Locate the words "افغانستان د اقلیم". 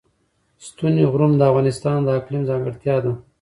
1.51-2.43